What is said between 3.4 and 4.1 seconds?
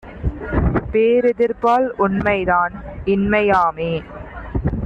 யாமோ?